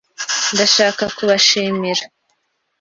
Ndashaka 0.53 1.03
kubashimira. 1.15 2.01